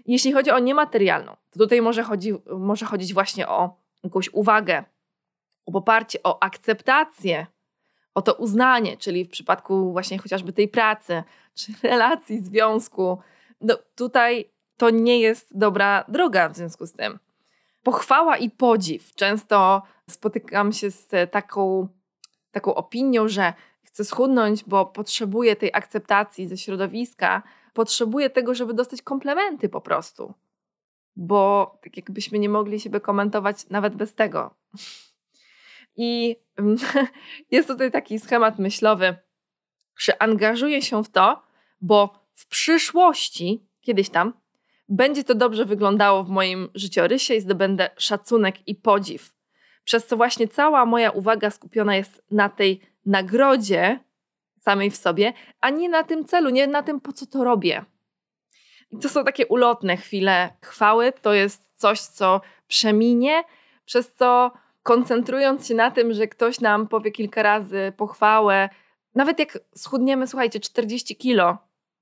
[0.06, 4.84] Jeśli chodzi o niematerialną, to tutaj może, chodzi, może chodzić właśnie o jakąś uwagę,
[5.66, 7.48] o poparcie, o akceptację,
[8.14, 11.24] o to uznanie, czyli w przypadku właśnie chociażby tej pracy,
[11.56, 13.18] czy relacji, związku.
[13.62, 17.20] No tutaj to nie jest dobra droga w związku z tym.
[17.84, 19.16] Pochwała i podziw.
[19.16, 21.88] Często spotykam się z taką,
[22.52, 29.02] taką opinią, że chcę schudnąć, bo potrzebuję tej akceptacji ze środowiska, potrzebuję tego, żeby dostać
[29.02, 30.34] komplementy po prostu.
[31.16, 34.56] Bo tak jakbyśmy nie mogli siebie komentować nawet bez tego.
[35.96, 36.36] I
[37.52, 39.16] jest tutaj taki schemat myślowy,
[39.98, 41.44] że angażuję się w to,
[41.82, 44.34] bo w przyszłości, kiedyś tam,
[44.90, 49.34] będzie to dobrze wyglądało w moim życiorysie i zdobędę szacunek i podziw.
[49.84, 54.00] Przez co właśnie cała moja uwaga skupiona jest na tej nagrodzie
[54.60, 57.86] samej w sobie, a nie na tym celu, nie na tym, po co to robię.
[58.92, 61.14] I to są takie ulotne chwile chwały.
[61.22, 63.44] To jest coś, co przeminie,
[63.86, 64.52] przez co
[64.84, 68.70] koncentrując się na tym, że ktoś nam powie kilka razy pochwałę,
[69.16, 71.58] nawet jak schudniemy, słuchajcie, 40 kilo,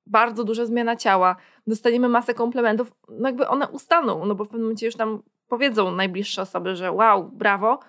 [0.06, 1.36] bardzo duża zmiana ciała,
[1.67, 5.91] dostaniemy masę komplementów, no jakby one ustaną, no bo w pewnym momencie już nam powiedzą
[5.91, 7.80] najbliższe osoby, że wow, brawo,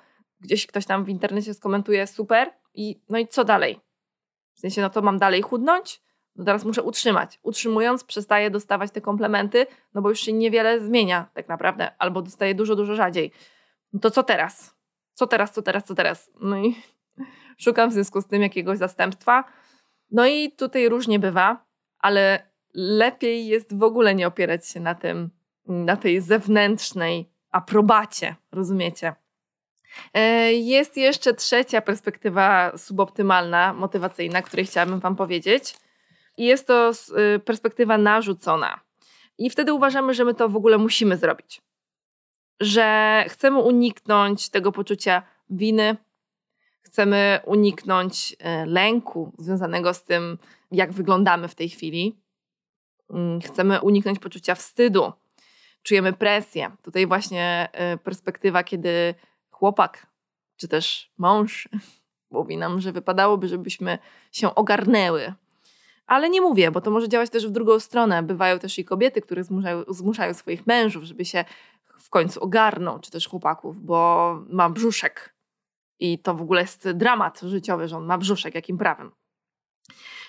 [0.41, 3.81] gdzieś ktoś tam w internecie skomentuje super i no i co dalej?
[4.55, 6.03] W sensie, no to mam dalej chudnąć?
[6.37, 7.41] No teraz muszę utrzymać.
[7.43, 12.55] Utrzymując, przestaję dostawać te komplementy, no bo już się niewiele zmienia tak naprawdę, albo dostaję
[12.55, 13.33] dużo, dużo rzadziej.
[13.93, 14.82] No to co teraz?
[15.15, 16.31] Co teraz, co teraz, co teraz?
[16.41, 16.77] No i
[17.65, 19.45] szukam w związku z tym jakiegoś zastępstwa.
[20.11, 21.65] No i tutaj różnie bywa,
[21.99, 25.31] ale lepiej jest w ogóle nie opierać się na tym,
[25.67, 29.15] na tej zewnętrznej aprobacie, rozumiecie?
[30.15, 35.77] E, jest jeszcze trzecia perspektywa suboptymalna, motywacyjna, której chciałabym Wam powiedzieć.
[36.37, 36.93] I jest to
[37.37, 38.81] y, perspektywa narzucona.
[39.39, 41.63] I wtedy uważamy, że my to w ogóle musimy zrobić.
[42.63, 45.97] Że chcemy uniknąć tego poczucia winy,
[46.83, 50.39] chcemy uniknąć e, lęku związanego z tym,
[50.73, 52.17] jak wyglądamy w tej chwili.
[53.11, 55.13] Mm, chcemy uniknąć poczucia wstydu.
[55.83, 56.71] Czujemy presję.
[56.83, 59.15] Tutaj właśnie e, perspektywa, kiedy
[59.51, 60.07] chłopak
[60.57, 61.69] czy też mąż
[62.31, 63.99] mówi nam, że wypadałoby, żebyśmy
[64.33, 65.35] się ogarnęły.
[66.07, 68.23] Ale nie mówię, bo to może działać też w drugą stronę.
[68.23, 71.45] Bywają też i kobiety, które zmuszają, zmuszają swoich mężów, żeby się
[72.03, 75.35] w końcu ogarnął, czy też chłopaków, bo ma brzuszek.
[75.99, 79.11] I to w ogóle jest dramat życiowy, że on ma brzuszek, jakim prawem.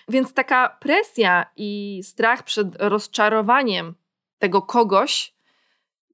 [0.07, 3.95] Więc taka presja i strach przed rozczarowaniem
[4.39, 5.33] tego kogoś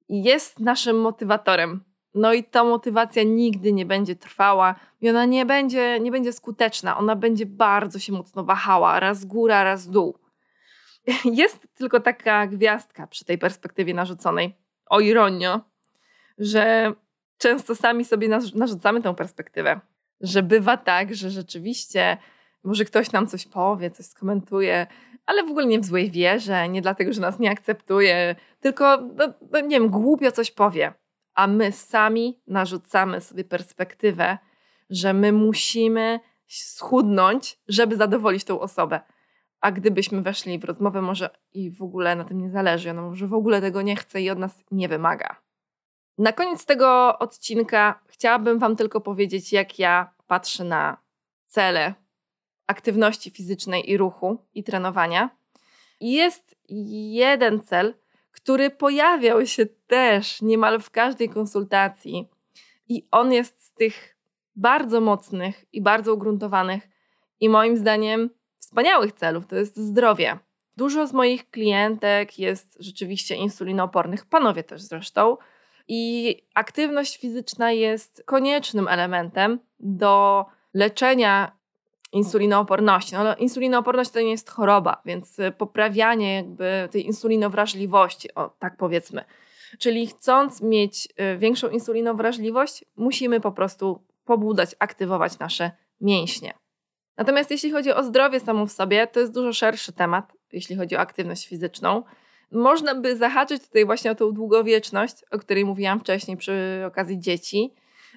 [0.10, 1.84] jest naszym motywatorem.
[2.14, 6.98] No i ta motywacja nigdy nie będzie trwała i ona nie będzie, nie będzie skuteczna.
[6.98, 10.18] Ona będzie bardzo się mocno wahała, raz góra, raz dół.
[11.26, 14.56] Jest tylko taka gwiazdka przy tej perspektywie narzuconej,
[14.90, 15.62] o ironio,
[16.38, 16.94] że
[17.38, 19.80] często sami sobie narzucamy tę perspektywę.
[20.22, 22.18] Że bywa tak, że rzeczywiście
[22.64, 24.88] może ktoś nam coś powie, coś skomentuje,
[25.26, 29.34] ale w ogóle nie w złej wierze, nie dlatego, że nas nie akceptuje, tylko, no,
[29.52, 30.94] no nie wiem, głupio coś powie
[31.40, 34.38] a my sami narzucamy sobie perspektywę,
[34.90, 39.00] że my musimy schudnąć, żeby zadowolić tą osobę.
[39.62, 43.28] A gdybyśmy weszli w rozmowę, może i w ogóle na tym nie zależy, ona może
[43.28, 45.36] w ogóle tego nie chce i od nas nie wymaga.
[46.18, 50.98] Na koniec tego odcinka chciałabym Wam tylko powiedzieć, jak ja patrzę na
[51.46, 51.94] cele
[52.68, 55.30] aktywności fizycznej i ruchu i trenowania.
[56.00, 56.56] Jest
[57.12, 57.94] jeden cel,
[58.32, 62.30] który pojawiał się też niemal w każdej konsultacji.
[62.90, 64.18] I on jest z tych
[64.56, 66.88] bardzo mocnych i bardzo ugruntowanych
[67.40, 68.30] i moim zdaniem
[68.70, 70.40] wspaniałych celów to jest zdrowie.
[70.78, 75.38] Dużo z moich klientek jest rzeczywiście insulinoopornych, panowie też zresztą.
[75.88, 81.52] I aktywność fizyczna jest koniecznym elementem do leczenia
[82.12, 83.14] insulinooporności.
[83.14, 89.24] No, ale insulinooporność to nie jest choroba, więc poprawianie jakby tej insulinowrażliwości, o tak powiedzmy.
[89.80, 96.54] Czyli chcąc mieć y, większą insulinowrażliwość, musimy po prostu pobudzać, aktywować nasze mięśnie.
[97.20, 100.96] Natomiast jeśli chodzi o zdrowie samo w sobie, to jest dużo szerszy temat, jeśli chodzi
[100.96, 102.04] o aktywność fizyczną.
[102.52, 107.74] Można by zahaczyć tutaj właśnie o tą długowieczność, o której mówiłam wcześniej przy okazji dzieci.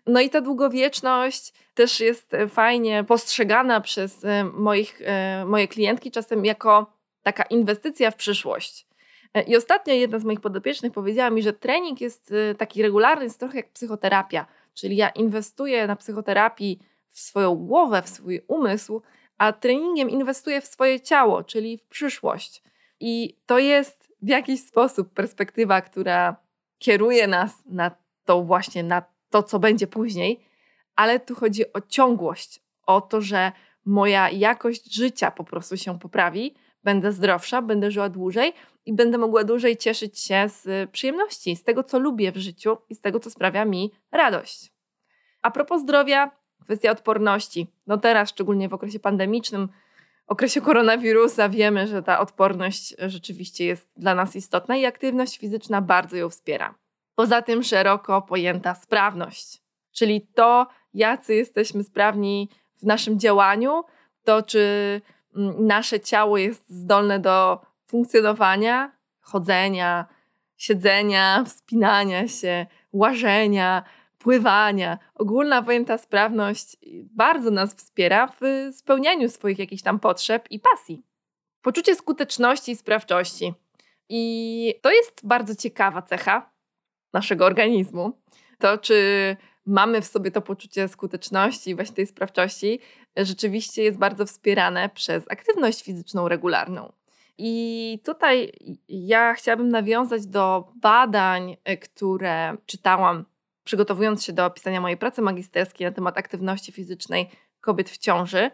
[0.06, 6.44] No i ta długowieczność też jest fajnie postrzegana przez e, moich, e, moje klientki czasem
[6.44, 8.86] jako taka inwestycja w przyszłość.
[9.34, 13.40] E, I ostatnio jedna z moich podopiecznych powiedziała mi, że trening jest taki regularny, jest
[13.40, 14.46] trochę jak psychoterapia.
[14.74, 16.78] Czyli ja inwestuję na psychoterapii
[17.12, 19.02] w swoją głowę, w swój umysł,
[19.38, 22.62] a treningiem inwestuję w swoje ciało, czyli w przyszłość.
[23.00, 26.36] I to jest w jakiś sposób perspektywa, która
[26.78, 27.90] kieruje nas na
[28.24, 30.44] to właśnie, na to, co będzie później,
[30.96, 33.52] ale tu chodzi o ciągłość, o to, że
[33.84, 38.52] moja jakość życia po prostu się poprawi, będę zdrowsza, będę żyła dłużej
[38.86, 42.94] i będę mogła dłużej cieszyć się z przyjemności, z tego, co lubię w życiu i
[42.94, 44.72] z tego, co sprawia mi radość.
[45.42, 46.30] A propos zdrowia,
[46.62, 47.66] kwestia odporności.
[47.86, 49.68] No teraz, szczególnie w okresie pandemicznym,
[50.26, 56.16] okresie koronawirusa, wiemy, że ta odporność rzeczywiście jest dla nas istotna i aktywność fizyczna bardzo
[56.16, 56.74] ją wspiera.
[57.14, 63.84] Poza tym szeroko pojęta sprawność, czyli to, jacy jesteśmy sprawni w naszym działaniu,
[64.24, 65.00] to czy
[65.36, 70.06] mm, nasze ciało jest zdolne do funkcjonowania, chodzenia,
[70.56, 73.82] siedzenia, wspinania się, łażenia,
[74.22, 74.98] pływania.
[75.14, 76.76] Ogólna pojęta sprawność
[77.14, 81.02] bardzo nas wspiera w spełnianiu swoich jakichś tam potrzeb i pasji.
[81.62, 83.54] Poczucie skuteczności i sprawczości.
[84.08, 86.50] I to jest bardzo ciekawa cecha
[87.12, 88.12] naszego organizmu.
[88.58, 88.96] To, czy
[89.66, 92.80] mamy w sobie to poczucie skuteczności właśnie tej sprawczości,
[93.16, 96.92] rzeczywiście jest bardzo wspierane przez aktywność fizyczną regularną.
[97.38, 98.52] I tutaj
[98.88, 103.24] ja chciałabym nawiązać do badań, które czytałam
[103.64, 108.50] przygotowując się do opisania mojej pracy magisterskiej na temat aktywności fizycznej kobiet w ciąży.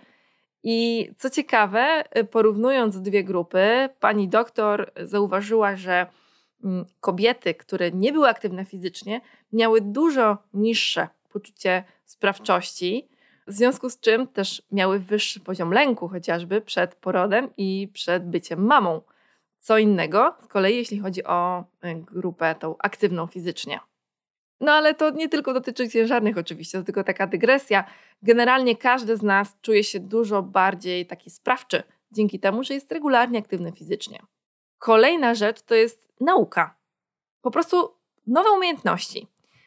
[0.63, 6.07] I co ciekawe, y, porównując dwie grupy, pani doktor zauważyła, że
[6.65, 9.21] mm, kobiety, które nie były aktywne fizycznie,
[9.53, 13.09] miały dużo niższe poczucie sprawczości,
[13.47, 18.67] w związku z czym też miały wyższy poziom lęku, chociażby przed porodem i przed byciem
[18.67, 19.03] mamą.
[19.59, 23.81] Co innego z kolei, jeśli chodzi o y, grupę tą aktywną fizycznie.
[24.61, 27.85] No ale to nie tylko dotyczy ciężarnych oczywiście, to tylko taka dygresja.
[28.23, 33.39] Generalnie każdy z nas czuje się dużo bardziej taki sprawczy dzięki temu, że jest regularnie
[33.39, 34.19] aktywny fizycznie.
[34.79, 36.75] Kolejna rzecz to jest nauka.
[37.43, 37.95] Po prostu
[38.27, 39.27] nowe umiejętności.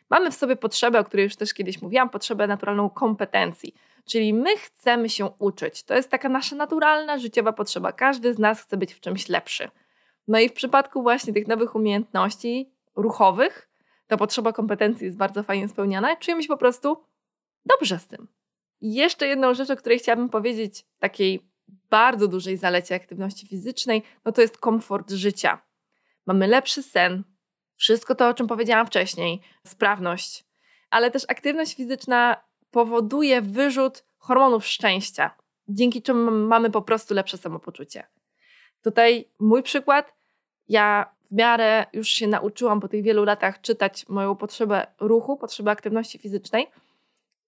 [0.10, 3.76] Mamy w sobie potrzebę, o której już też kiedyś mówiłam, potrzebę naturalną kompetencji.
[4.06, 5.84] Czyli my chcemy się uczyć.
[5.84, 7.92] To jest taka nasza naturalna, życiowa potrzeba.
[7.92, 9.70] Każdy z nas chce być w czymś lepszy.
[10.28, 13.71] No i w przypadku właśnie tych nowych umiejętności ruchowych,
[14.12, 17.04] ta potrzeba kompetencji jest bardzo fajnie spełniana, czujemy się po prostu
[17.66, 18.28] dobrze z tym.
[18.82, 21.50] I jeszcze jedną rzecz, o której chciałabym powiedzieć, takiej
[21.90, 25.62] bardzo dużej zalecie aktywności fizycznej, no to jest komfort życia.
[26.26, 27.24] Mamy lepszy sen,
[27.76, 30.46] wszystko to, o czym powiedziałam wcześniej, sprawność,
[30.90, 35.36] ale też aktywność fizyczna powoduje wyrzut hormonów szczęścia,
[35.68, 38.08] dzięki czemu mamy po prostu lepsze samopoczucie.
[38.84, 40.14] Tutaj mój przykład.
[40.68, 45.72] Ja w miarę już się nauczyłam po tych wielu latach czytać moją potrzebę ruchu, potrzebę
[45.72, 46.68] aktywności fizycznej.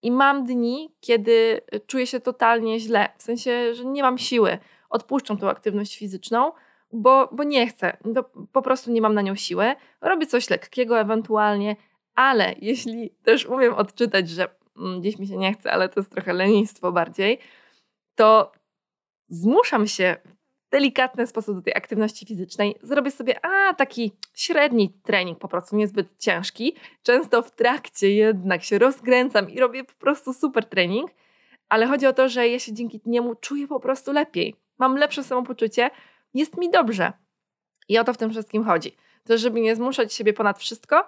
[0.02, 4.58] I mam dni, kiedy czuję się totalnie źle, w sensie, że nie mam siły.
[4.90, 6.52] Odpuszczam tą aktywność fizyczną,
[6.92, 7.98] bo, bo nie chcę,
[8.52, 9.76] po prostu nie mam na nią siły.
[10.02, 11.76] Robię coś lekkiego ewentualnie,
[12.16, 16.12] ale jeśli też umiem odczytać, że mm, gdzieś mi się nie chce, ale to jest
[16.12, 17.40] trochę lenistwo bardziej,
[18.16, 18.52] to
[19.28, 20.18] zmuszam się
[20.74, 22.76] delikatny sposób do tej aktywności fizycznej.
[22.82, 26.76] Zrobię sobie a, taki średni trening, po prostu niezbyt ciężki.
[27.04, 31.12] Często w trakcie jednak się rozkręcam i robię po prostu super trening,
[31.70, 34.56] ale chodzi o to, że ja się dzięki niemu czuję po prostu lepiej.
[34.78, 35.90] Mam lepsze samopoczucie,
[36.34, 37.14] jest mi dobrze.
[37.90, 38.96] I o to w tym wszystkim chodzi.
[39.24, 41.08] To, żeby nie zmuszać siebie ponad wszystko,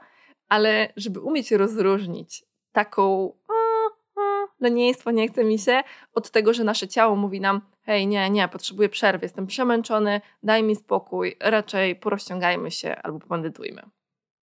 [0.50, 3.34] ale żeby umieć rozróżnić taką
[4.60, 5.84] lenistwo, nie chce mi się,
[6.14, 10.64] od tego, że nasze ciało mówi nam, hej, nie, nie, potrzebuję przerwy, jestem przemęczony, daj
[10.64, 13.82] mi spokój, raczej porozciągajmy się albo pobandytujmy.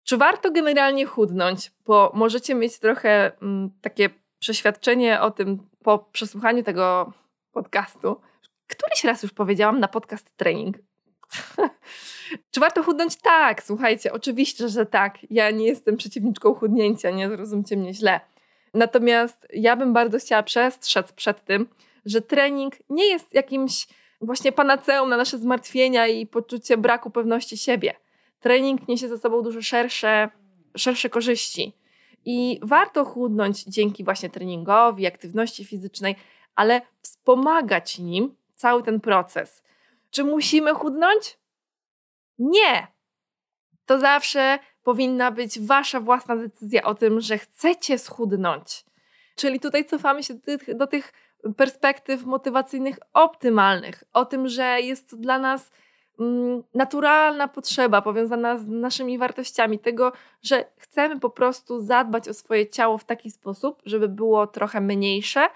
[0.05, 1.72] Czy warto generalnie chudnąć?
[1.86, 7.12] Bo możecie mieć trochę mm, takie przeświadczenie o tym po przesłuchaniu tego
[7.53, 8.20] podcastu.
[8.66, 10.76] Któryś raz już powiedziałam na podcast trening.
[12.51, 13.16] Czy warto chudnąć?
[13.16, 15.18] Tak, słuchajcie, oczywiście, że tak.
[15.30, 18.20] Ja nie jestem przeciwniczką chudnięcia, nie zrozumcie mnie źle.
[18.74, 21.68] Natomiast ja bym bardzo chciała przestrzec przed tym,
[22.04, 23.86] że trening nie jest jakimś
[24.20, 27.94] właśnie panaceum na nasze zmartwienia i poczucie braku pewności siebie.
[28.40, 30.30] Trening niesie ze sobą dużo szersze,
[30.76, 31.72] szersze korzyści.
[32.24, 36.16] I warto chudnąć dzięki właśnie treningowi, aktywności fizycznej,
[36.54, 39.62] ale wspomagać nim cały ten proces.
[40.10, 41.38] Czy musimy chudnąć?
[42.38, 42.86] Nie!
[43.86, 48.84] To zawsze powinna być wasza własna decyzja o tym, że chcecie schudnąć.
[49.36, 50.34] Czyli tutaj cofamy się
[50.74, 51.12] do tych,
[51.56, 55.70] perspektyw motywacyjnych optymalnych, o tym, że jest to dla nas
[56.20, 60.12] mm, naturalna potrzeba powiązana z naszymi wartościami, tego,
[60.42, 65.48] że chcemy po prostu zadbać o swoje ciało w taki sposób, żeby było trochę mniejsze,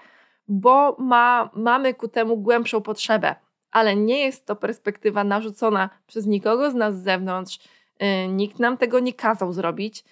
[0.47, 3.35] bo ma, mamy ku temu głębszą potrzebę.
[3.71, 7.59] Ale nie jest to perspektywa narzucona przez nikogo z nas z zewnątrz.
[8.03, 10.03] Yy, nikt nam tego nie kazał zrobić,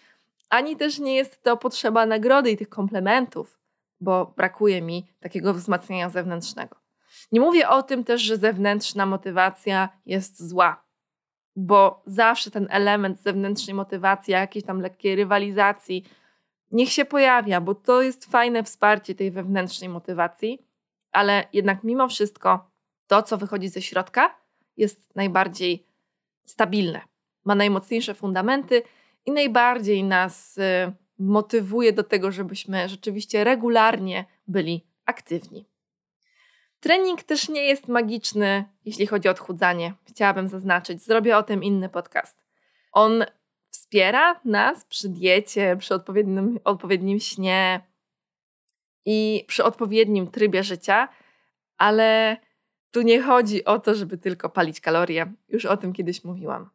[0.50, 3.62] ani też nie jest to potrzeba nagrody i tych komplementów
[4.02, 6.76] bo brakuje mi takiego wzmacniania zewnętrznego.
[7.32, 10.84] Nie mówię o tym też, że zewnętrzna motywacja jest zła,
[11.56, 16.06] bo zawsze ten element zewnętrznej motywacji, jakiejś tam lekkiej rywalizacji,
[16.72, 20.66] niech się pojawia, bo to jest fajne wsparcie tej wewnętrznej motywacji,
[21.12, 22.72] ale jednak mimo wszystko
[23.08, 24.36] to, co wychodzi ze środka,
[24.78, 25.86] jest najbardziej
[26.46, 27.02] stabilne,
[27.46, 28.84] ma najmocniejsze fundamenty
[29.26, 30.62] i najbardziej nas y,
[31.20, 35.66] motywuje do tego, żebyśmy rzeczywiście regularnie byli aktywni.
[36.80, 39.94] Trening też nie jest magiczny, jeśli chodzi o odchudzanie.
[40.10, 42.44] Chciałabym zaznaczyć, zrobię o tym inny podcast.
[42.92, 43.26] On
[43.70, 47.82] wspiera nas przy diecie, przy odpowiednim, odpowiednim śnie
[49.06, 51.08] i przy odpowiednim trybie życia,
[51.78, 52.38] ale
[52.92, 55.34] tu nie chodzi o to, żeby tylko palić kalorie.
[55.50, 56.70] Już o tym kiedyś mówiłam.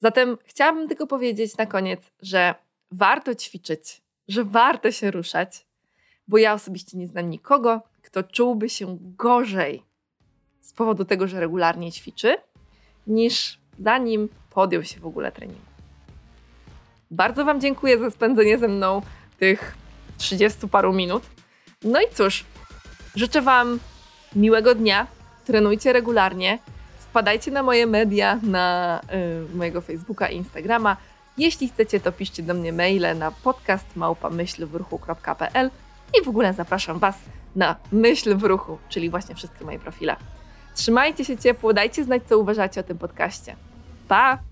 [0.00, 2.54] Zatem chciałabym tylko powiedzieć na koniec, że
[2.90, 5.66] warto ćwiczyć, że warto się ruszać,
[6.28, 9.82] bo ja osobiście nie znam nikogo, kto czułby się gorzej
[10.60, 12.36] z powodu tego, że regularnie ćwiczy,
[13.06, 15.60] niż zanim podjął się w ogóle treningu.
[17.10, 19.02] Bardzo Wam dziękuję za spędzenie ze mną
[19.38, 19.76] tych
[20.18, 21.22] 30 paru minut.
[21.82, 22.44] No i cóż,
[23.14, 23.78] życzę Wam
[24.36, 25.06] miłego dnia,
[25.44, 26.58] trenujcie regularnie,
[27.18, 29.00] wpadajcie na moje media, na
[29.52, 30.96] y, mojego Facebooka i Instagrama.
[31.38, 35.70] Jeśli chcecie, to piszcie do mnie maile na podcastmałpamyślwruchu.pl
[36.20, 37.16] i w ogóle zapraszam Was
[37.56, 40.16] na Myśl w Ruchu, czyli właśnie wszystkie moje profile.
[40.74, 43.56] Trzymajcie się ciepło, dajcie znać, co uważacie o tym podcaście.
[44.08, 44.47] Pa!